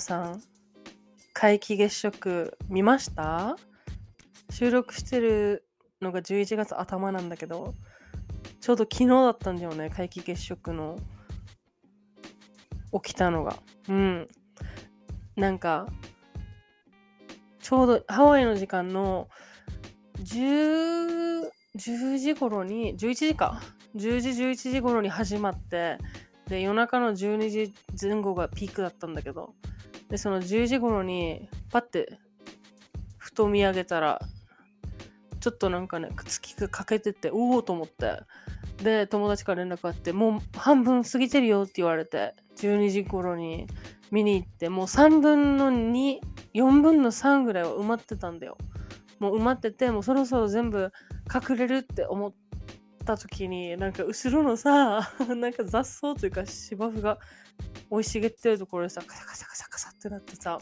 [0.00, 0.42] さん
[1.34, 3.56] 皆既月食見ました
[4.50, 5.64] 収録してる
[6.02, 7.74] のが11月頭なんだけど
[8.60, 10.98] ちょうど昨日だったんだよね皆既月食の
[13.02, 13.56] 起きたのが
[13.88, 14.28] うん
[15.36, 15.86] なんか
[17.60, 19.28] ちょうどハワイの時間の
[20.18, 23.60] 10 10時頃に11時か
[23.94, 25.98] 10時11時頃に始まって
[26.50, 29.54] で夜中の12時前後がピークだったんだけど
[30.08, 32.18] でその10時頃にパッて
[33.18, 34.20] ふと見上げたら
[35.38, 38.18] ちょっとなんかね月が欠けてておおと思って
[38.82, 43.68] で友達から連絡あってもう半分過ぎてるよって言われて12時頃に
[44.10, 48.58] 見に行ってもう3分の24分の3ぐらいは埋まってたんだよ。
[49.20, 50.90] もう埋まっててもうそろそろ全部
[51.32, 52.49] 隠れるって思って
[53.04, 57.18] た時になんか後ろのさ なんか雑草というか芝生が
[57.90, 60.58] 生い茂ってるところでさカサカサカサカサってなってさ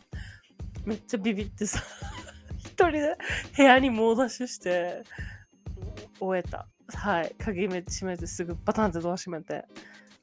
[0.84, 1.82] めっちゃビビってさ
[2.58, 3.16] 一人で
[3.56, 5.02] 部屋に猛ダッシュして
[6.20, 6.66] 終えた。
[6.88, 7.34] はい。
[7.38, 9.64] 鍵め閉めてすぐバタンってドア閉めて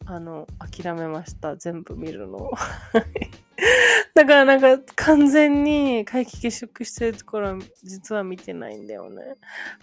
[0.05, 1.55] あの諦めました。
[1.55, 2.51] 全部見るの
[4.13, 9.21] だからなんか完全に皆既月食してるところは実は見てないんだよね。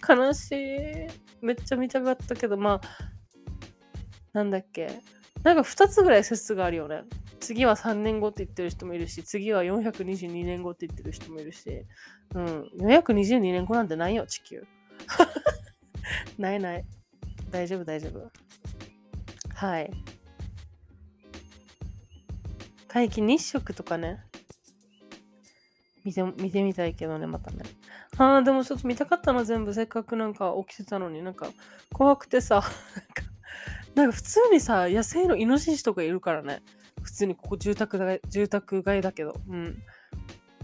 [0.07, 1.45] 悲しい。
[1.45, 3.13] めっちゃ見たかったけどまあ
[4.33, 5.01] なんだっけ。
[5.43, 7.03] なんか2つぐらい説があるよね。
[7.39, 11.85] 次は3年後って言ってる人もいるし次は422年後って言ってる人もいるし。
[12.33, 12.69] うん。
[12.79, 14.63] 422年後なんてないよ地球。
[16.39, 16.85] ないない。
[17.51, 18.31] 大丈夫大丈夫。
[19.53, 19.91] はい。
[22.93, 24.23] 皆既日食とかね。
[26.05, 27.63] 見て見てみたいけどねまたね。
[28.17, 29.73] あーでもちょっと見たかったな全部。
[29.73, 31.23] せっかくなんか起きてたのに。
[31.23, 31.47] なんか
[31.91, 32.61] 怖くてさ。
[33.95, 36.61] なんか普通にさ野生のイノシシとかいるからね。
[37.01, 39.33] 普通にここ住宅街住宅街だけど。
[39.49, 39.81] うん。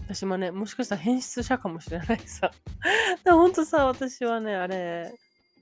[0.04, 2.52] 私もねもしかしたら変質者かもしれないさ。
[3.24, 5.12] でもほんとさ私はねあれ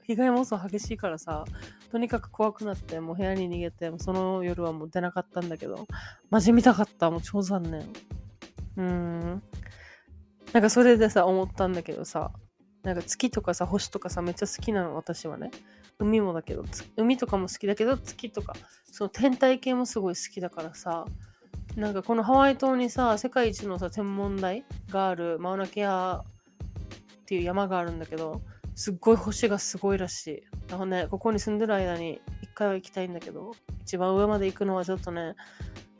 [0.03, 1.47] 被害妄想激しいからさ
[1.91, 5.87] とにかく怖くなってもう部屋に逃げてその夜はもう出なかったんだけど
[6.31, 7.81] マジ見たかったもう超残念。
[8.77, 9.43] うーん。
[10.53, 12.31] なんかそれでさ思ったんだけどさ
[12.83, 15.51] なんか月とかさ星とかさめっちゃ好きなの私はね。
[16.01, 16.65] 海もだけど
[16.97, 18.55] 海とかも好きだけど月とか
[18.85, 21.07] その天体系もすごい好きだからさ
[21.77, 28.43] なんかこのハワイ島にさ世界一のさ天文台があるマウナケアっていう山があるんだけど
[28.79, 30.43] すっごい星がすごいらしい。
[30.69, 33.51] だからねここに住んでる間に一回は行きたいんだけど
[33.83, 35.35] 一番上まで行くのはちょっとね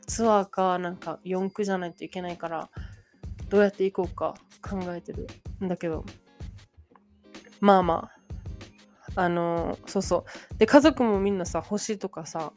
[0.07, 2.69] ツアーかなんか4区じゃないといけないから
[3.49, 5.27] どうやって行こうか考えてる
[5.61, 6.05] んだけど。
[7.59, 8.09] まあま
[9.13, 10.23] ああのそうそ
[10.53, 10.57] う。
[10.57, 12.53] で家族もみんなさ星とかさ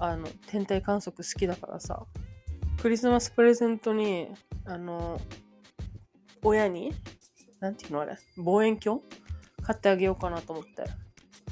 [0.00, 2.04] あの天体観測好きだからさ
[2.82, 4.26] クリスマスプレゼントに
[4.64, 5.20] あの
[6.42, 6.92] 親に
[7.60, 9.00] なんていうのあれ望遠鏡
[9.68, 10.84] 買ってあげようかなと思って。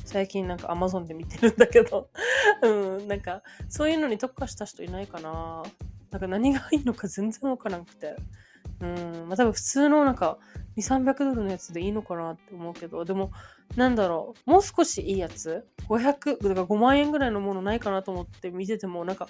[0.06, 2.08] 最近なんか Amazon で見てるんだけど。
[2.62, 5.62] うんなんかそういうのに特化した人いないかな。
[6.11, 8.17] なんか何がいいのか全然わからなくて。
[8.81, 10.38] うんまあ多分普通のなんか
[10.76, 13.05] 2300ドルのやつでいいのかなって思うけど。
[13.05, 13.32] でも
[13.76, 14.50] なんだろう。
[14.50, 19.29] もう少しいいやつ？500だから5万円ぐらいのものないかなと思って見ててもなんか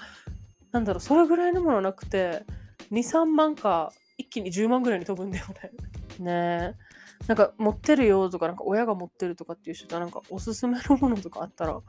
[0.70, 1.00] なんだろう。
[1.00, 2.44] それぐらいのものなくて
[2.92, 5.72] 23万か一気に10万ぐらいに飛ぶんだよね。
[6.20, 6.85] ねえ。
[7.26, 11.80] なんか持ってるよとかなんか親が持ってるとかっていう人はなんかおすすめのものとかあったら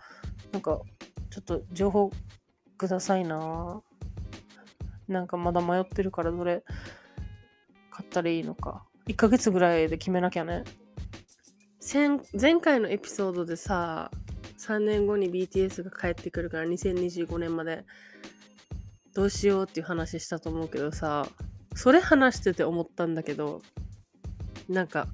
[0.52, 0.82] なんか
[1.30, 2.12] ちょっと情報
[2.78, 3.82] くださいな。
[5.08, 6.64] なんかまだ迷ってるからどれ
[7.92, 8.86] 買ったらいいのか。
[9.08, 10.64] 1ヶ月ぐらいで決めなきゃね。
[11.94, 14.12] 前前回のエピソードでさ
[14.58, 17.86] 3年後に BTS が帰ってくるから2025年まで
[19.14, 21.26] どうしようっていう話したと思うけどさ
[21.76, 23.62] それ話してて思ったんだけど
[24.70, 25.08] なんか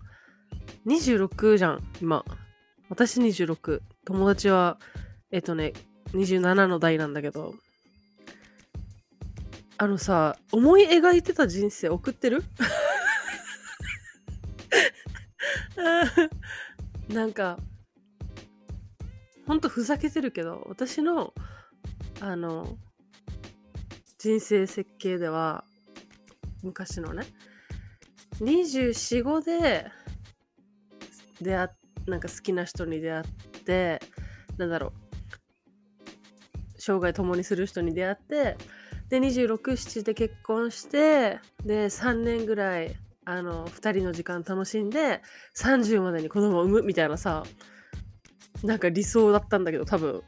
[0.85, 2.23] 26じゃん今。
[2.89, 4.77] 私26友達は
[5.31, 5.73] えっとね
[6.13, 7.53] 27の代なんだけど。
[9.79, 12.43] あのさ思い描いてた人生送ってる？
[17.09, 17.57] なんか
[19.45, 21.33] ほんとふざけてるけど私の
[22.21, 22.77] あの
[24.19, 25.65] 人生設計では
[26.61, 27.25] 昔のね
[28.39, 29.91] 245で
[31.41, 31.69] 出会
[32.07, 33.23] なんか好きな人に出会っ
[33.65, 34.01] て
[34.57, 34.91] なんだろう。
[36.77, 38.57] 生涯共にする人に出会って
[39.07, 42.93] で267で結婚してで3年ぐらい
[43.23, 45.21] あの2人の時間楽しんで
[45.55, 47.43] 30までに子供を産むみたいなさ
[48.63, 50.23] なんか理想だったんだけど多分。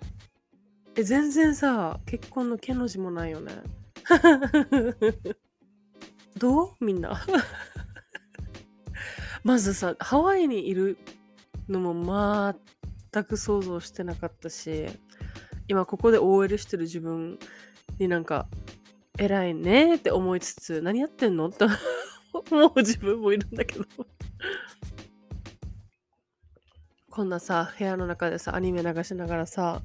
[0.97, 3.51] え全然さ結婚の毛の字もないよね。
[6.37, 6.71] どう？
[6.79, 7.21] みんな。
[9.45, 10.97] まずさハワイにいる
[11.69, 12.55] のも
[13.11, 14.87] 全く想像してなかったし
[15.67, 17.37] 今ここで OL してる自分
[17.99, 18.47] になんか
[19.19, 21.49] 偉いねって思いつつ何やってんの？
[21.49, 21.65] って
[22.33, 23.85] 思う自分もいるんだけど。
[27.11, 29.83] こんなさ部屋の中でさアニメ流しながらさ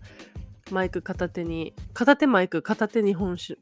[0.70, 3.60] マイク片手に片手マイク片手日本酒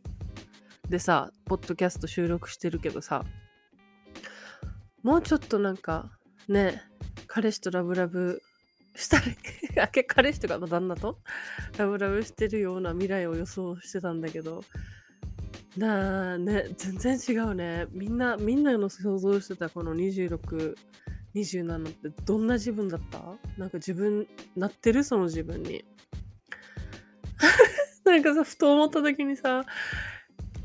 [0.89, 3.25] でさポッドキャスト収録してるけどさ
[5.03, 6.11] もうちょっとなんか
[6.49, 6.83] ね
[7.27, 8.43] 彼氏とラブラブ
[8.95, 9.37] したり
[10.07, 11.19] 彼氏とかの旦那と
[11.77, 14.65] ラブラブしてるような未来を予想してたんだけど
[15.77, 17.87] なあね全然違うね。
[17.93, 20.75] みんなみんなの想像してたこの26
[21.35, 23.21] 27ってどんな自分だった？
[23.57, 25.05] なんか自分なってる？
[25.05, 25.85] その自分に。
[28.05, 29.65] なんかさふと思った時にさ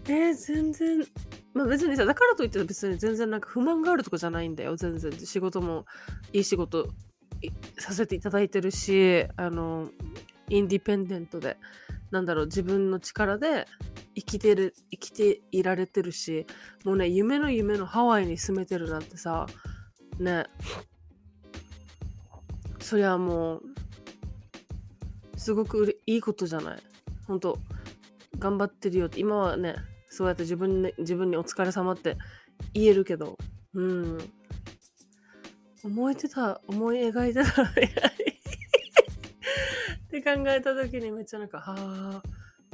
[0.07, 1.05] えー、全然
[1.53, 4.75] まあ別にさだからといって別に全然なんか不満があるとかじゃないんだよ。
[4.75, 5.11] 全然。
[5.11, 5.85] 仕事も
[6.31, 6.87] いい仕事
[7.77, 9.89] させていただいてるしあの
[10.49, 11.57] インディペンデントで。
[12.11, 13.65] なんだろう自分の力で
[14.13, 16.45] 生きてる生きていられてるし
[16.85, 19.47] もうね夢の夢のハワイに住めてるなんてさ
[20.19, 20.45] ね。
[22.79, 23.63] そりゃもう
[25.37, 26.77] すごくいいことじゃない。
[27.27, 27.57] 本当
[28.37, 29.19] 頑張ってるよって。
[29.19, 29.75] 今はね
[30.13, 32.17] そうやって自分,、ね、自分にお疲れ様って
[32.73, 33.35] 言えるけど
[33.73, 34.19] うん。
[35.83, 37.73] 思えてた思い描いてた っ
[40.09, 42.23] て考えた時にめっちゃなんかはあ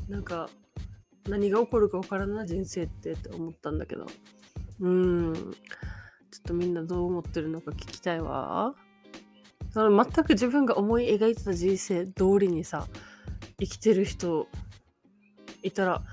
[0.09, 0.49] なんか
[1.29, 4.05] 何が起こるか分からんな人生ってって思ったんだけど。
[4.81, 5.33] うん。
[5.33, 5.53] ちょっ
[6.45, 8.75] とみんなどう思ってるのか聞きたいわ。
[9.71, 12.87] その全く自分が思い描いてた人生通りにさ
[13.59, 14.47] 生きてる人
[15.61, 16.03] いたら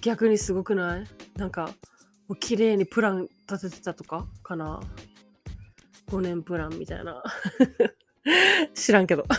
[0.00, 1.06] 逆にすごくない？
[1.36, 1.66] なんか
[2.28, 4.26] もう綺麗にプラン立ててたとか？
[4.42, 4.80] かな
[6.08, 7.22] ？5年プランみたいな。
[8.74, 9.26] 知らんけど。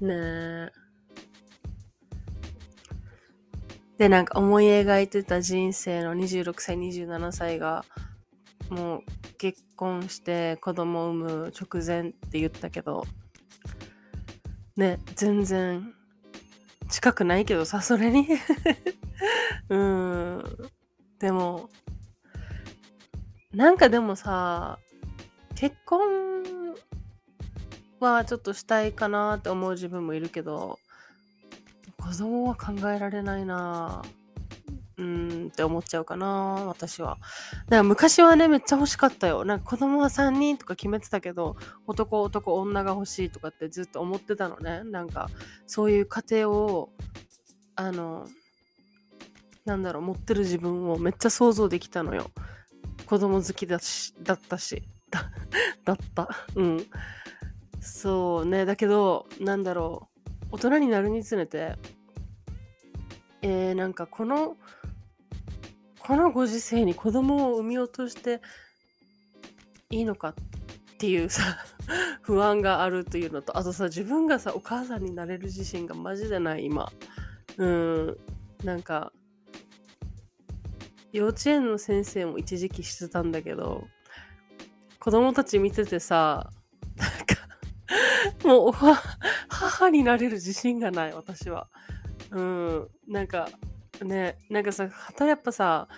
[0.00, 0.70] ねえ。
[3.98, 7.84] で、なんか思い描いてた人生の26歳、27歳が、
[8.68, 9.02] もう
[9.38, 13.04] 結婚して子供を産む直前って言ったけど、
[14.76, 15.94] ね、全然
[16.92, 18.28] 近くないけどさ、それに
[19.70, 20.44] うん。
[21.18, 21.70] でも、
[23.54, 24.78] なんかでもさ、
[25.54, 26.74] 結婚
[27.98, 30.78] はちょっとしたいかなって思う自分もいるけど、
[31.98, 34.02] 子供は考えられないな
[34.98, 36.26] うーんって思っちゃうかな
[36.66, 37.18] 私は。
[37.64, 39.44] だから昔はね、めっちゃ欲しかったよ。
[39.44, 41.56] なんか子供は3人とか決めてたけど、
[41.86, 44.82] 男、男、女が欲しいとかってずっと思ってたのね。
[44.84, 45.28] なんか、
[45.66, 46.90] そういう家庭を、
[47.76, 48.26] あの、
[49.64, 52.30] なんだろう、持ってる自分をめっちゃ想像できたのよ。
[53.06, 54.82] 子供好きだし、だったし。
[55.10, 55.30] だ
[55.84, 56.28] だった。
[56.54, 56.86] うん。
[57.80, 58.64] そうね。
[58.64, 60.12] だけど、なんだろう。
[60.52, 61.76] 大人になるにつれて、
[63.40, 64.56] えー、なんかこの
[66.12, 68.42] このご時世に子供を産み落として
[69.88, 70.34] いいのかっ
[70.98, 71.42] ていうさ
[72.20, 76.92] 不安があるというのとあとさ自分がさお母さんになれる自信がマジでない今。
[77.56, 78.18] うん。
[78.62, 79.10] なんか
[81.12, 83.88] 幼稚園の先生も一時期してたんだけど
[85.00, 86.50] 子供たち見ててさ
[86.94, 88.72] なんか もう
[89.48, 91.68] 母になれる自信がない私は。
[92.32, 92.88] うん。
[93.08, 93.48] なんか
[94.04, 95.88] ねなんかさたやっぱさ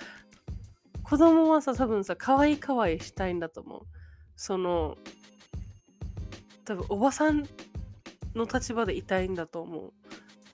[1.03, 3.83] 子供はさ多分さ可愛い可愛いしたいんだと思う。
[4.37, 4.97] その
[6.65, 7.47] 多分おばさん
[8.35, 9.93] の立場でいたいんだと思う。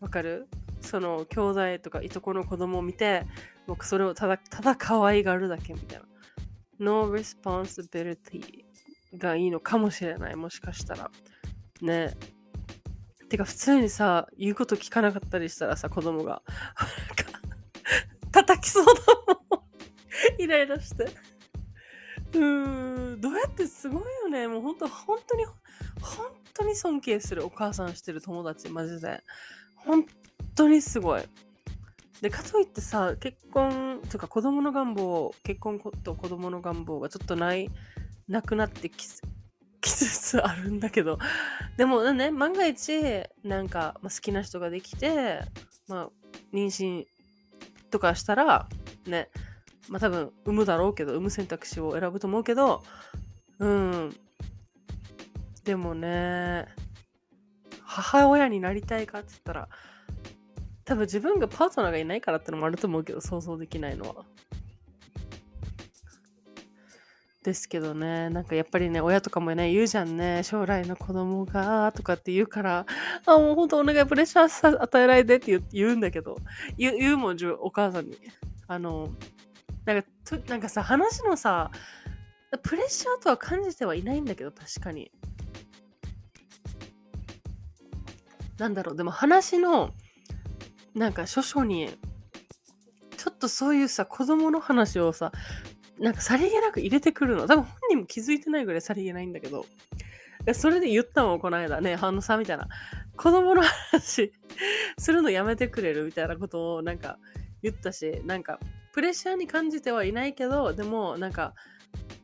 [0.01, 0.49] わかる？
[0.81, 3.27] その兄弟とかいとこの子供を見て
[3.67, 6.05] 僕それをただただ可愛がるだけみたいな。
[6.79, 8.65] No responsibility
[9.17, 11.11] がいいのかもしれないもしかしたら。
[11.81, 12.17] ね。
[13.29, 16.43] てか普通にさ言うこと聞かなかったりしたらさ子供が。
[18.51, 18.93] 叩きそうだ
[19.51, 19.63] も
[20.39, 20.43] ん。
[20.43, 21.05] イライラして。
[22.33, 24.49] うーんどうやってすごいよね。
[24.49, 25.45] もうほんと本当に
[26.01, 29.23] 本当に尊敬するお母さんしてる友達マジで。
[29.77, 30.05] 本
[30.55, 31.23] 当にすごい。
[32.21, 37.71] でかといってさ結婚とか子供の願望結婚と子供の願望がちょっとない
[38.29, 39.07] なくなってき
[39.81, 41.19] きつつあるんだけど。
[41.77, 43.01] でもね万が一
[43.45, 45.41] なんか、まあ、好きな人ができて、
[45.89, 46.11] まあ、
[46.53, 47.07] 妊娠
[47.91, 48.69] とかしたら
[49.07, 49.29] ね
[49.89, 52.83] まあ多分産むだろうけど産む選択肢を選ぶと思うけど
[53.59, 54.17] うん。
[55.65, 56.67] でもね
[57.85, 59.69] 母親になりたいかって言ったら
[60.85, 64.25] 多分自分がパートナーがいないからってのもあると思うけど想像できないのは。
[67.43, 72.87] ですけどね、なんかやっぱりね、親とかもね、言うじゃんね、将来の子供が、とかって言うから、
[73.25, 76.37] あ、もうほんとお願い、プレッシャー与えないでって言うんだけど、
[76.77, 78.19] 言うもん、お母さんに。
[78.69, 79.09] あの、
[79.87, 81.71] なんか、となんかさ、話のさ、
[82.63, 85.11] プレッシャーとは感じてはいないんだけど、確かに。
[88.59, 89.95] なんだろう、でも話の、
[90.95, 91.89] なんか、書書に、
[93.17, 95.33] ちょっとそういうさ、子供の話をさ、
[96.01, 97.47] なんかさりげなく入れてくるの。
[97.47, 99.67] 多分本人も気づいてないぐらいさりげないんだけど。
[100.55, 102.67] それで言ったもん、この間ね、あのさ、みたいな。
[103.17, 104.33] 子供の話
[104.97, 107.19] するのやめてくれるみたいなことをなんか
[107.63, 108.59] 言ったし、なんか
[108.93, 111.55] プレッシャーに感じてはいないけど、でもなんか、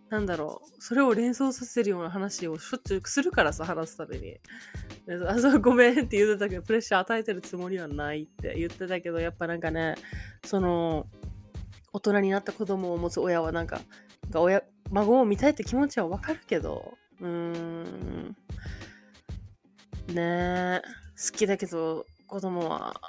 [0.08, 4.38] なんだろう、それを連想させるような話をしょっちゅうするからさ、話すたびに。
[5.28, 9.96] あ、そう、ごめんって言ってたけど、プレッシャー与えてるつもりはないって言ってたけど、やっぱなんかね、
[10.44, 11.06] その、
[11.96, 13.80] 大人になった子供を持つ親はなんか、
[14.28, 18.36] が親孫を見たいって気持ちはわかるけど、うーん、
[20.08, 20.82] ねえ、
[21.16, 23.00] 好きだけど子供は、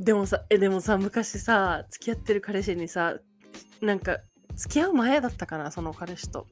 [0.00, 3.18] でもさ、え、でもさ、昔さ、付き合ってる彼氏にさ、
[3.82, 4.16] なんか、
[4.54, 6.46] 付き合う前だったかな、その彼氏と。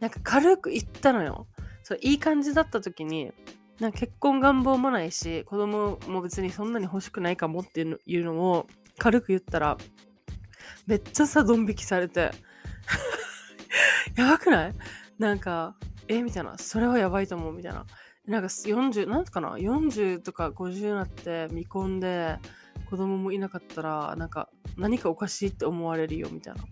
[0.00, 1.46] なんか軽く言ったのよ。
[1.82, 3.32] そういい感じだった時に、
[3.78, 8.66] なんか結婚願望もないし、子供も別にそんなに欲しくないかもっていうのを
[8.98, 9.78] 軽く言ったら、
[10.86, 12.30] めっちゃさ、ドン引きされて。
[14.16, 14.74] やばくない？
[15.18, 15.76] なんか、
[16.08, 16.58] えみたいな。
[16.58, 17.86] それはやばいと思うみたいな。
[18.26, 22.38] なんか40、なんかな ?40 とか50になって未婚で
[22.88, 26.64] 子供もいなかったら、なんか何かおかしいって思われるよみたいな。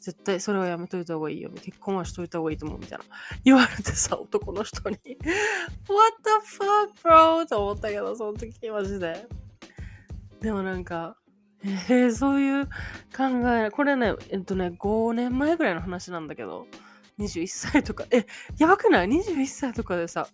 [0.00, 1.50] 絶対それはやめといた方がいいよ。
[1.50, 3.04] 結婚はしといた方がいいと思うみたいな。
[3.44, 5.18] 言われてさ、男の人に What
[6.24, 7.46] the fuck, bro?
[7.46, 9.26] と思ったけど、その時マジで。
[10.40, 11.16] でもなんか、
[11.62, 12.66] えー、そういう
[13.16, 16.66] 考え、これね、えっとね、5年前ぐらいの話なんだけど、
[17.18, 18.26] 21歳とか、え、
[18.58, 20.28] やばくない ?21 歳とかでさ、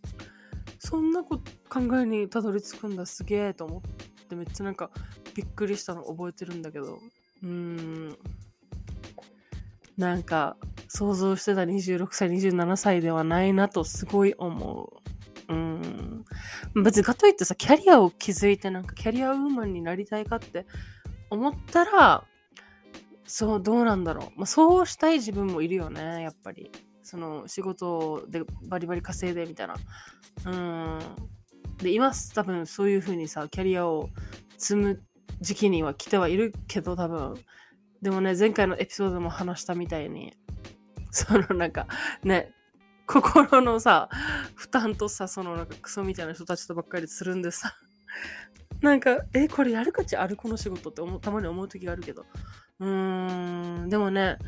[0.79, 4.91] そんなこ考えにたどり着くんだ、すげえと思って、めっちゃなんか
[5.35, 7.01] びっくりしたの覚えてるんだけど、
[7.43, 8.19] うーん、
[9.97, 10.57] なんか
[10.89, 14.93] 想像してた26歳、27歳ではないなとすごい思
[15.49, 15.53] う。
[15.53, 16.25] うん。
[16.83, 20.67] 別にかといってさ、キャリアを築いてなんかキャリアウーマンになりたいかって
[21.31, 22.25] 思ったら、
[23.27, 24.39] そう、どうなんだろう。
[24.39, 26.71] まあ、そうしたい自分もいるよね、やっぱり。
[27.03, 29.77] その、仕事でバリバリ稼いでみたいな。
[30.47, 30.99] うん。
[31.79, 34.11] で、今、多分そういう風にさ、キャリアを
[34.59, 35.03] 積む
[35.41, 37.35] 時期には来てはいるけど、多分。
[38.01, 40.35] でもね、前回のエピソードも話したみたいに、
[41.11, 41.87] そのなんか、
[42.23, 42.53] ね、
[43.07, 44.09] 心のさ、
[44.55, 47.75] 負担とさ、そのなんかクソみたいな人たちとばっかりするんでさ、
[48.81, 52.27] なんか、え、これやる価値あるこの仕事ってたまに思う時があるけど。
[52.79, 54.39] うーん、でもね、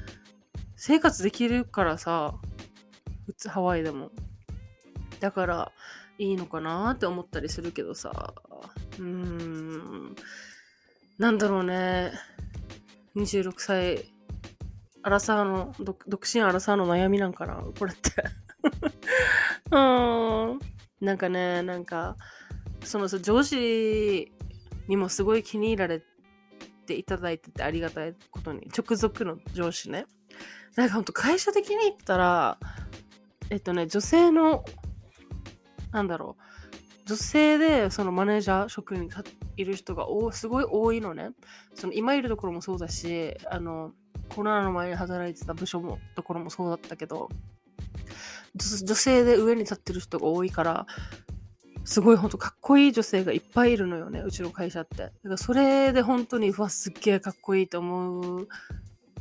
[0.77, 2.35] 生活できるからさ、
[3.27, 4.11] 普通ハワイでも。
[5.21, 5.73] だから、
[6.19, 8.35] いいのかなって思ったりするけどさ。
[8.99, 10.17] うーん、
[11.19, 12.13] なんだろうね。
[13.17, 14.13] 26歳、
[15.03, 18.11] アラサーの、独身アラサーの悩みなんかなこれって
[19.71, 20.59] うーん。
[21.01, 22.17] なんかね、なんか、
[22.85, 24.33] その上司
[24.89, 26.03] にもすごい気に入られ
[26.87, 30.07] ていただいててありがたいことに直属の上司ね。
[30.77, 32.59] なんかほんと会社的に言ったら
[33.51, 34.65] えっとね女性の
[35.91, 36.43] なんだろう
[37.07, 39.11] 女性でそのマネージャー職員に
[39.57, 41.31] いる人がおすごい多いのね。
[41.75, 43.93] その今いるところもそうだしあの
[44.29, 47.29] コロナの前に働いてた部署もところもそうだったけど
[48.55, 50.87] 女性で上に立ってる人が多いから
[51.89, 55.05] すごい本当かっこいい女性がいっぱいいるのよねうちの会社って。
[55.05, 58.49] だからそれで本当にうわすっげえかっこいいと思う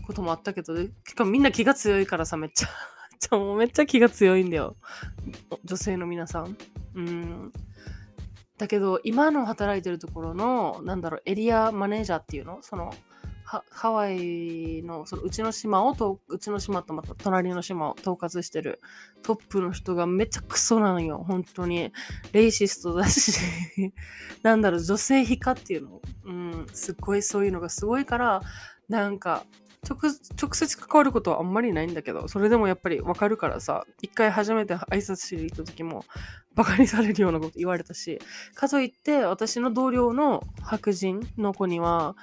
[0.06, 2.68] こともあったけど結構みんな気が強いからさめっちゃ。
[3.38, 4.76] もうめっちゃ気が強いんだよ。
[5.64, 6.58] 女性の皆さん。
[6.96, 7.54] うん。
[8.58, 12.60] だけど今の働いてるところのなんだろうエリアマネージャーっていうの？
[12.64, 12.94] その
[13.48, 18.82] ハワイのそのうちの島をとうちの島とまた隣の島を統括してる
[19.24, 21.24] トップの人がめちゃクソなのよ。
[21.26, 21.94] 本当に。
[22.34, 23.32] レイシストだし。
[24.44, 26.02] なんだろう女性批価っていうの？
[26.26, 26.66] うん。
[26.74, 28.42] すっごいそういうのがすごいから
[28.90, 29.46] なんか
[29.88, 29.98] 直
[30.36, 36.04] 直接関わることはあんまりないんだけどそれでもやっぱりわかるからさ一回初めて挨拶しに行った時も
[36.56, 38.20] バカにされるようなこと言われたし。
[38.56, 42.16] かといって私の同僚の白人の子には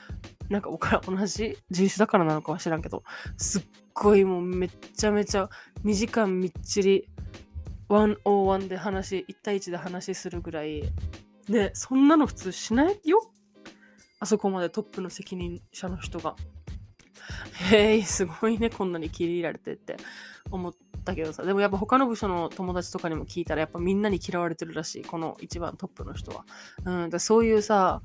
[0.48, 0.70] なんか
[1.06, 3.02] 同じ人種だからなのかは知らんけど
[3.36, 3.62] すっ
[3.94, 5.48] ごいもうめっちゃめちゃ
[5.84, 7.08] 2時間みっちり
[7.88, 10.84] 101で話1対1で話するぐらい
[11.48, 13.20] ねそんなの普通しないよ？
[14.20, 16.36] あそこまでトップの責任者の人が。
[17.70, 19.96] へえすごいねこんなに切り入られてって。
[20.50, 20.74] 思っ
[21.04, 21.42] たけどさ。
[21.42, 26.44] でもやっぱ他の部署の友達とかにも聞いたらやっぱみんなに嫌われてるらしいこの一番トップの人は、
[26.84, 28.02] うん、だそういうさ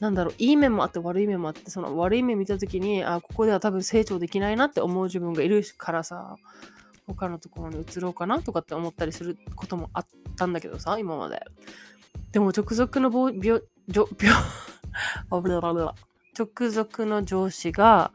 [0.00, 6.36] なんだろういい面もあって悪い面もあってその悪い面見た時にあここでは多分成長できないなって思う自分がいるからさ
[7.06, 11.44] 他のところに移ろうかなとかって思ったりすることもあったんだけどさ今まで。
[12.32, 14.06] でも直属の病病
[15.30, 15.94] 病
[16.38, 18.12] 直属の上司が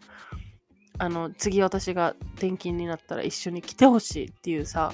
[0.98, 4.94] あの次私が転勤になったら一緒に来てほしいっていうさ、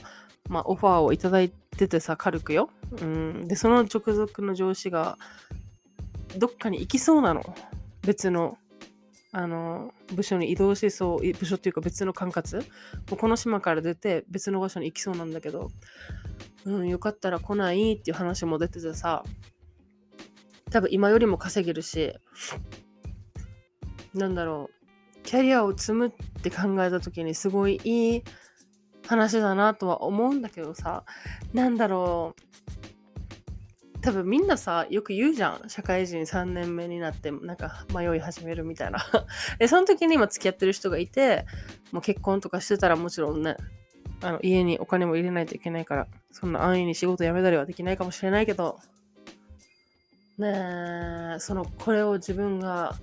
[0.49, 2.69] まあ、オファーをいただいててさ軽くよ、
[2.99, 5.17] うん、でその直属の上司が
[6.37, 7.55] どっかに行きそうなの。
[8.01, 8.57] 別の
[9.33, 12.59] あの部署に移動しそう部署っていうか別の管轄。
[12.59, 12.65] も
[13.13, 15.69] うこの島から出て別の場所に行きそうなんだけど。
[16.63, 19.23] うんよかったら来ないっていう話も出ててさ。
[20.69, 22.13] 多分今よりも稼げるし。
[24.13, 24.69] なんだろ
[25.17, 25.23] う。
[25.23, 28.23] キャリアを積むって考えた時にすごいいい
[29.07, 31.05] 話だなとは思うんだけどさ。
[31.53, 32.50] なんだろう。
[34.01, 35.69] 多分みんなさよく言うじゃん。
[35.69, 38.99] 社会人3年目になってなんか迷い始めるみたいな。
[39.59, 41.45] でその時に今付き合ってる人がいて
[41.91, 43.57] もう結婚とかしてたらもちろんね
[44.21, 48.79] あの家にお金も入れないといけないからそんな安易に仕事辞めたりはできないかもしれないけど。
[50.37, 52.95] ねえそのこれを自分が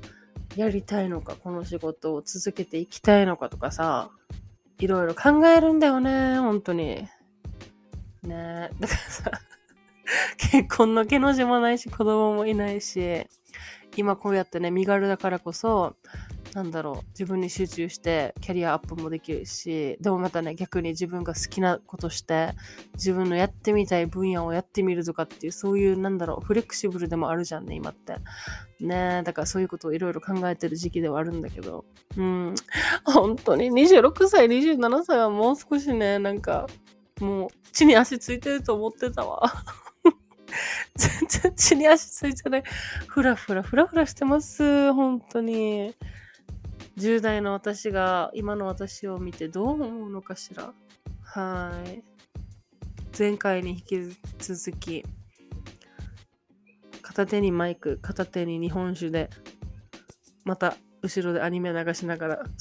[0.57, 4.11] やりたいのか、この仕事を続けていきたいのかとかさ、
[4.79, 7.07] いろいろ考えるんだよね、本当に。
[8.23, 9.31] ねえだからさ、
[10.39, 13.27] 結婚の毛の字もないし、子供もいないし、
[13.97, 15.97] 今こうやってね、身軽だからこそ、
[16.55, 22.55] なんだろう、自分に集中してキャリアアップもできるし、でもまたね、逆に自分が好きなことして、
[22.95, 28.17] 自分のやってみたい分野をやってみるとかっていう、そういう、なんだろう、フレキシブルでもあるじゃんね、今って。
[28.81, 31.85] ねだからそういうことをいろいろ考えてる時期ではあるんだけど、
[32.17, 32.55] うん、
[33.05, 36.69] 本当に26歳、27歳はもう少しね、なんか、
[37.21, 39.53] もう、地に足ついてると思ってたわ。
[40.97, 42.63] 全然地に足ついてない。
[43.07, 44.93] ふらふらふらふらしてます。
[44.93, 45.95] 本当に。
[46.99, 50.73] 10代の私が今の私を見てどう思うのかしら
[51.23, 52.03] はい
[53.17, 53.77] 前回に引
[54.11, 55.05] き続き
[57.01, 59.31] 片手にマイク片手に日本酒で
[60.45, 62.45] また後ろでアニメ流しながら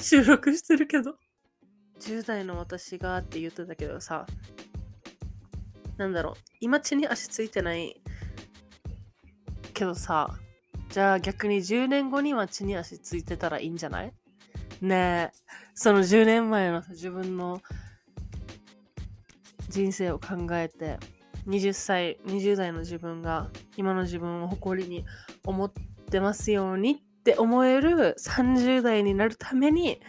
[0.00, 1.16] 収録してるけど
[2.00, 4.26] 10代の私がって言ってたけどさ
[6.00, 6.34] なんだろう。
[6.60, 8.00] 今地に足ついてない。
[9.74, 10.28] けどさ
[10.90, 14.12] じゃあ逆に10年後には地に足ついてたらいいんじゃない？
[14.80, 15.32] ねえ、
[15.74, 17.60] その10年前の自分の
[19.68, 20.98] 人生を考えて、
[21.46, 25.04] 20歳、20代の自分が今の自分を誇りに
[25.44, 25.72] 思っ
[26.10, 30.00] てますようにって思える30代になるために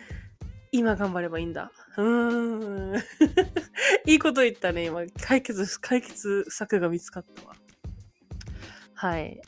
[0.72, 1.72] 今頑張ればいいんだ。
[1.98, 2.96] うん。
[4.06, 5.02] いいこと言ったね、今。
[5.22, 7.56] 解決、解決策が見つかったわ。
[8.94, 9.42] はい。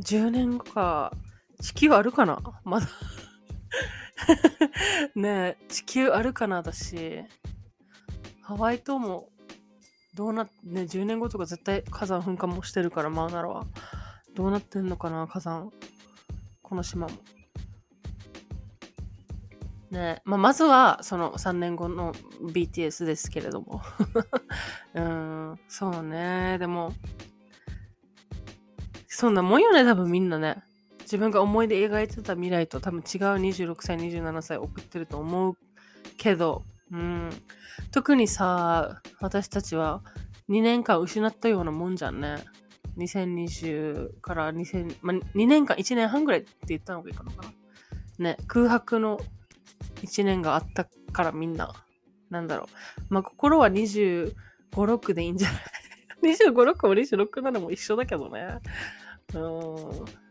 [0.00, 1.12] 10年後か。
[1.60, 2.40] 地球あるかな？
[2.64, 2.88] まだ
[5.14, 7.22] ねえ、地球あるかな私。
[8.42, 9.28] ハワイ島も、
[10.14, 13.66] どうなっ、ね、10年後とか絶対火山噴火もしてるから、マウナラは。
[14.34, 15.70] どうなってんのかな火山。
[16.62, 17.14] この島も。
[19.92, 23.82] ねまあ、まずは、その3年後の BTS ですけれども。
[24.94, 26.56] うん、そうね。
[26.58, 26.94] でも、
[29.06, 30.64] そんなもんよね、多分みんなね。
[31.00, 33.04] 自分が思い出描いてた未来と多分違う
[33.36, 35.58] 26歳、27歳送ってると思う
[36.16, 37.30] けど、うん、
[37.90, 40.02] 特にさ、私たちは
[40.48, 42.36] 2年間失ったようなもんじゃんね。
[42.96, 47.32] 2020から2000、まあ、2年間、1年半ぐらいって言ったのがいいかな
[48.18, 49.20] ね、空白の
[50.02, 51.72] 1年があったからみんな、
[52.30, 52.68] なんだろ
[53.10, 53.14] う。
[53.14, 54.34] まあ、心は25、
[54.72, 58.58] 6でいいんじゃない？25、 6も26、7も一緒だけどね。
[59.34, 60.22] うん。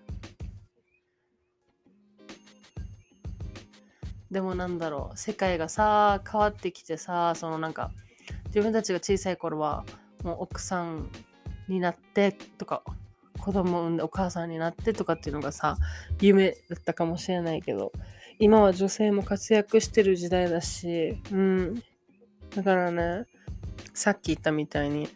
[4.31, 7.91] でもなんだろう、世界がさ、変わってきてさ、そのなんか、
[8.45, 9.85] 自分たちが小さい頃は、
[10.23, 11.09] もう奥さん
[11.67, 12.83] になってとか、
[13.39, 15.77] 子供産んでお母さんになってとかっていうのがさ、
[16.21, 17.91] 夢だったかもしれないけど、
[18.41, 21.83] 今は女性も活躍してる時代だし、うん。
[22.55, 23.27] だからね、
[23.93, 25.07] さっき言ったみたいに、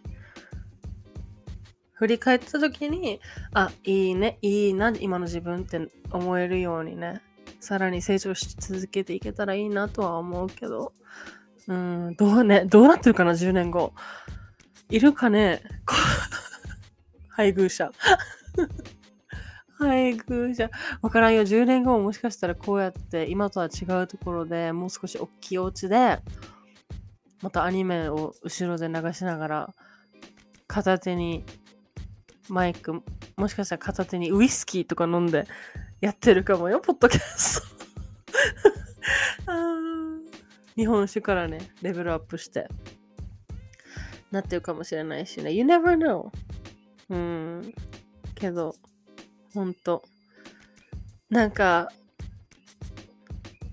[1.94, 3.20] 振り返った時に、
[3.52, 7.24] あ、いいね、いいな、今の自分って思えるようにね、
[7.60, 10.94] さらに成長し続けていけたらいいなとは思うけど、
[11.68, 13.92] うん、どうね、どうなってるかな、10年後。
[14.92, 15.64] いるかね
[17.30, 17.92] 配偶者。
[19.86, 20.70] 配偶者。
[21.02, 21.44] わからんよ。
[21.44, 26.20] 10年後ももしかしたらこうやって今とは違うところでもう少し大きいお家で
[27.42, 29.74] またアニメを後ろで流しながら
[30.68, 31.44] 片手に
[32.50, 33.02] マイク、
[33.38, 35.48] もしかしたら片手にウイスキーとか飲んで
[36.02, 37.68] やってるかもよ、ポッドキャスト。
[40.76, 42.68] 日本酒からね、レベルアップして、
[44.32, 45.54] なってるかもしれないしね。
[45.54, 46.32] You never know.
[47.10, 47.74] うん。
[48.36, 48.76] けど、
[49.56, 50.04] ほんと。
[51.30, 51.90] なんか、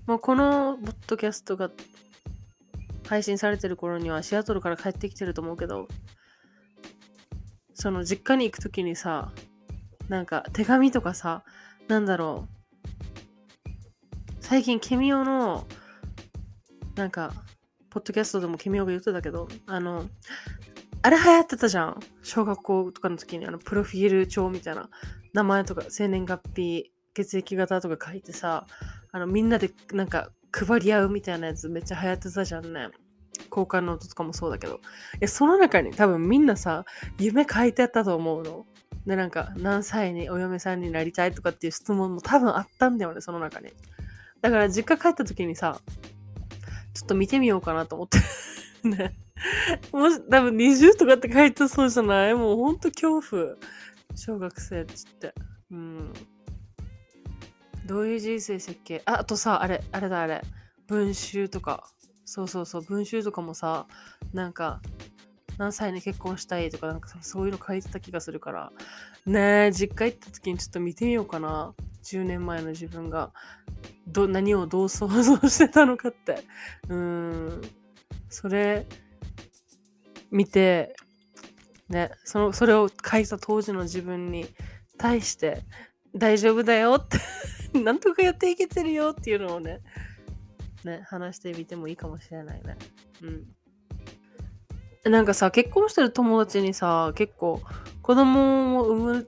[0.07, 1.69] もうこのポッドキャストが
[3.05, 5.89] 配信されてる頃にはシアトルから帰ってきてると思うけど、
[7.73, 9.33] その実家に行くときにさ、
[10.07, 11.43] なんか手紙とかさ、
[11.89, 12.63] なんだろう。
[14.39, 15.67] 最近、ケミオの、
[16.95, 17.33] なんか、
[17.89, 20.07] ポッドキャストでもケミオが言ってたけど、あの、
[21.03, 21.99] あれ流行ってたじゃん。
[22.23, 24.89] 小学校とかの時に、あの、プロフィール帳みたいな、
[25.33, 28.65] 名前とか、生年月日、血液型とか書いてさ、
[29.11, 32.87] あの、みんなでなんか配り合うみたいなやつめっちゃ流行ってたじゃんね。
[33.49, 34.75] 交換ノートとかもそうだけど。
[34.75, 34.77] い
[35.19, 36.85] や、その中に多分みんなさ、
[37.19, 38.65] 夢書いてあったと思うの。
[39.05, 43.73] で、なんか、何歳にお嫁さんになりたいとかっていう質問も多分あったんだよね、その中に。
[44.41, 45.81] だから実家帰った時にさ、
[46.93, 48.19] ちょっと見てみようかなと思って。
[48.87, 49.15] ね。
[49.91, 52.33] もし、多分20とかって書いてそうじゃない？
[52.33, 53.55] もうほんと恐怖。
[54.15, 55.33] 小学生っつって。
[55.71, 56.13] うん。
[57.85, 60.41] どういう人生設計あ、あとさ、あれ、あれだあれ。
[60.87, 61.83] 文集とか。
[62.25, 63.87] そうそうそう、文集とかもさ、
[64.33, 64.81] なんか、
[65.57, 68.71] 何歳に結婚したいとか、なんかそういうの書いてた気がするから。
[69.25, 71.73] ねえ、実家行った時にちょっと見てみようかな。
[72.03, 73.31] 10年前の自分が、
[74.07, 76.43] ど、何をどう想像してたのかって。
[76.89, 77.61] うん。
[78.29, 78.85] それ、
[80.33, 80.95] 見て、
[81.89, 84.47] ね、その、それを書いた当時の自分に
[84.97, 85.61] 対して、
[86.15, 87.17] 大丈夫だよって
[87.79, 89.79] なんとかやっていけてるよっていうのをね、
[90.83, 92.77] ね、話してみてもいいかもしれないね。
[93.21, 95.11] うん。
[95.11, 97.61] なんかさ、結婚してる友達にさ、結構
[98.01, 99.27] 子供を産む、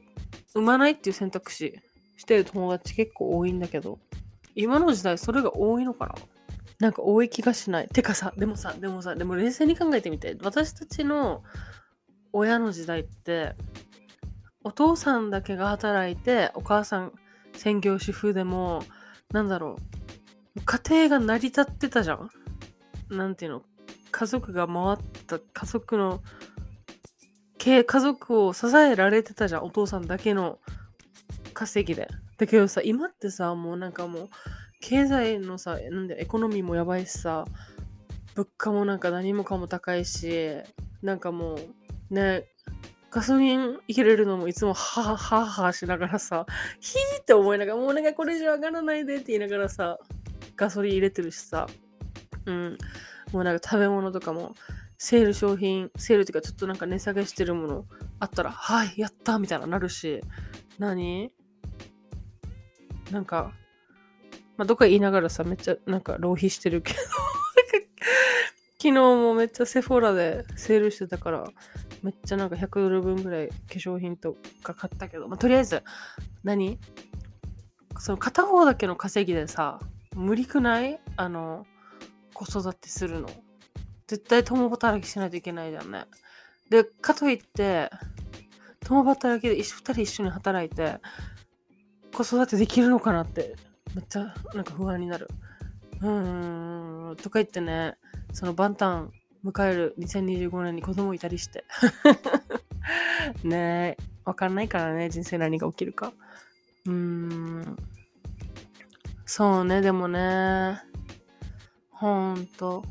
[0.56, 1.80] 産まないっていう選択肢
[2.18, 4.00] してる友達結構多いんだけど、
[4.56, 6.16] 今の時代それが多いのかな？
[6.86, 7.88] なんか多い気がしない。
[7.88, 10.38] てかさ、でもさ、でもさ、でも冷静に考えてみて。
[10.44, 11.44] 私たちの
[12.32, 13.56] 親の時代って、
[14.64, 17.12] お父さんだけが働いて、お母さん
[17.54, 18.84] 専業主婦でも、
[19.32, 19.78] なんだろ
[20.56, 22.30] う、家庭が成り立ってたじゃん。
[23.10, 23.64] なんていうの
[24.12, 26.22] 家族が回った家族の
[27.58, 30.60] 家族を支えられてたじゃんお父さんだけの
[31.54, 34.30] 稼ぎでだけどさ今ってさもうなんかもう
[34.88, 37.46] 経済のさなんでエコノミーもやばいしさ
[38.36, 40.52] 物価もなんか何もかも高いし
[41.02, 42.46] なんかもうね
[43.10, 46.46] ガソリン入れるのもいつもははははしながらさ
[46.80, 49.98] ヒーって思いながらもうお願いこれ以上上がらないでって言いながらさ
[50.56, 51.68] ガソリン入れてるしさ、
[52.46, 52.78] うん。
[53.32, 54.56] もうなんか食べ物とかも、
[54.98, 57.86] セール商品、セールっていうかちょっとなんか値下げしてるもの
[58.20, 60.22] あったら、はい、やったみたいななるし、
[60.80, 61.32] 何
[63.12, 63.54] なんか、
[64.58, 67.00] まあ、どっか言いながらさ、めっちゃなんか浪費してるけど
[68.78, 71.44] 昨日もめっちゃセフォラでセールしてたから、
[72.04, 75.82] めっちゃなんか100ドル分ぐらい化粧品とか買ったけど、まあ、とりあえず、
[76.44, 76.78] 何？
[77.98, 79.80] その片方だけの稼ぎでさ、
[80.14, 81.00] 無理くない？
[81.16, 81.66] あの、
[82.34, 83.30] 子育てするの。
[84.08, 86.06] 絶対共働きしないといけないじゃんね。
[86.70, 87.90] で、かといって、
[88.82, 91.00] 共働きで二人一緒に働いて、
[92.14, 93.56] 子育てできるのかなって
[93.96, 95.30] めっちゃなんか不安になる。
[96.02, 97.96] うーんとか言ってね
[98.34, 99.06] その万端
[99.44, 101.64] 迎える2025年に子供いたりして。
[103.44, 106.12] ねえわかんないからね人生何が起きるか。
[106.86, 107.78] うーん。
[109.26, 110.82] そうねでもね
[111.90, 112.84] ほんと。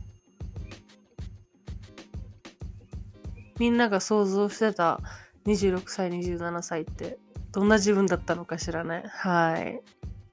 [3.59, 5.01] みんなが想像してた
[5.45, 7.19] 26歳27歳って
[7.53, 9.83] どんな自分だったのかしらねはい。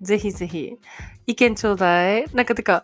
[0.01, 0.77] ぜひぜひ。
[1.27, 2.25] 意見ちょうだい。
[2.33, 2.83] なんかてか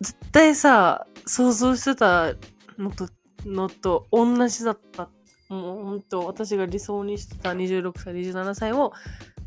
[0.00, 2.34] 絶対さ想像してた
[2.78, 3.08] のと
[3.44, 5.10] のと同じだった。
[5.48, 8.92] もうほんと私が理想にしてた26歳27歳を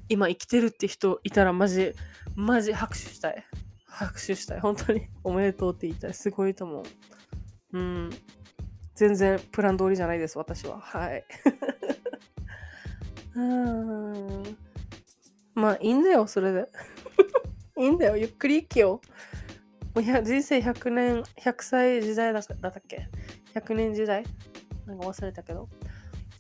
[0.10, 1.94] 今生きてるって人いたらマジ
[2.36, 3.46] マジ拍手したい。
[3.88, 4.60] 拍手したい。
[4.60, 5.08] 本当に。
[5.24, 6.14] おめでとうって言いたい。
[6.14, 6.84] すごいと思う。
[7.74, 8.10] うん。
[8.96, 10.80] 全然プラン通りじゃないです私は。
[10.80, 11.26] はい。
[13.36, 14.44] うん。
[15.56, 16.68] まあいいんだよそれで。
[17.78, 19.02] いいんだよ ゆっくり生きよ
[19.96, 20.02] う。
[20.02, 23.08] もう人生100年100歳時代だだったっけ
[23.54, 24.24] ？100年時代？
[24.86, 25.70] なんか忘れたけど。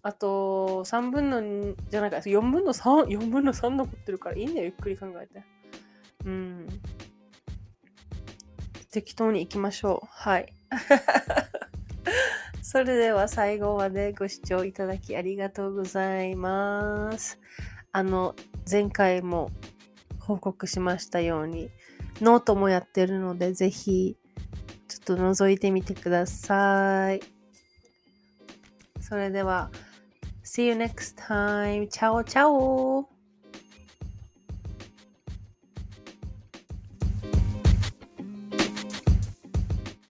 [0.01, 2.17] あと3分の2じゃないか。
[2.17, 5.43] 4分の34分の3残ってるからいいんだよゆっくり考えて。
[6.25, 6.67] うん。
[8.91, 10.07] 適当に行きましょう。
[10.09, 10.53] はい。
[12.61, 17.39] それでは最後までご視聴いただきありがとうございます
[17.93, 18.35] あの
[18.69, 19.51] 前回も
[20.19, 21.69] 報告しましたように
[22.21, 24.17] ノートもやってるのでぜひ
[24.87, 27.21] ちょっと覗いてみてください
[28.99, 29.69] それでは
[30.43, 31.87] See you next time.
[31.87, 33.12] チャオチャオ